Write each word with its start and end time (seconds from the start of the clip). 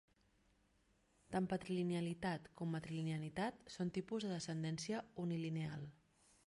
Tant 1.35 1.49
patrilinealitat 1.51 2.49
com 2.61 2.73
matrilinealitat 2.77 3.61
són 3.77 3.93
tipus 4.01 4.27
de 4.27 4.35
descendència 4.35 5.05
unilineal. 5.27 5.89